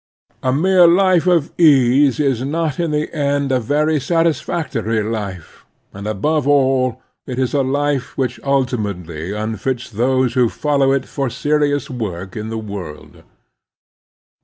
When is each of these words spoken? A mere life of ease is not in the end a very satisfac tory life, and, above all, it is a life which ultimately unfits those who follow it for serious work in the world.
A 0.41 0.51
mere 0.51 0.87
life 0.87 1.27
of 1.27 1.51
ease 1.59 2.19
is 2.19 2.41
not 2.41 2.79
in 2.79 2.89
the 2.89 3.13
end 3.13 3.51
a 3.51 3.59
very 3.59 3.99
satisfac 3.99 4.71
tory 4.71 5.03
life, 5.03 5.63
and, 5.93 6.07
above 6.07 6.47
all, 6.47 7.03
it 7.27 7.37
is 7.37 7.53
a 7.53 7.61
life 7.61 8.17
which 8.17 8.39
ultimately 8.43 9.31
unfits 9.31 9.91
those 9.91 10.33
who 10.33 10.49
follow 10.49 10.91
it 10.91 11.05
for 11.05 11.29
serious 11.29 11.87
work 11.87 12.35
in 12.35 12.49
the 12.49 12.57
world. 12.57 13.21